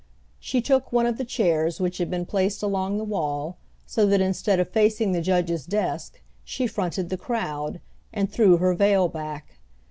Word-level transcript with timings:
She 0.39 0.61
took 0.63 0.91
one 0.91 1.05
of 1.05 1.19
the 1.19 1.23
chairs 1.23 1.79
which 1.79 1.99
had 1.99 2.09
been 2.09 2.25
placed 2.25 2.63
along 2.63 2.97
the 2.97 3.03
wall, 3.03 3.59
so 3.85 4.07
that 4.07 4.19
instead 4.19 4.59
of 4.59 4.67
facing 4.71 5.11
the 5.11 5.21
judge's 5.21 5.63
desk, 5.67 6.19
she 6.43 6.65
fronted 6.65 7.09
the 7.09 7.17
crowd, 7.17 7.79
and 8.11 8.27
threw 8.27 8.57
her 8.57 8.73
veil 8.73 9.07
back. 9.09 9.59